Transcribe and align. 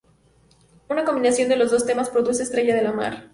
Una 0.89 1.05
combinación 1.05 1.47
de 1.47 1.57
los 1.57 1.69
dos 1.69 1.85
temas 1.85 2.09
produce 2.09 2.41
Estrella 2.41 2.73
de 2.73 2.81
la 2.81 2.91
Mar. 2.91 3.29